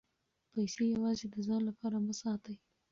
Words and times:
پیسې 0.51 0.83
یوازې 0.93 1.25
د 1.29 1.35
ځان 1.47 1.61
لپاره 1.69 1.97
مه 2.05 2.13
ساتئ. 2.21 2.55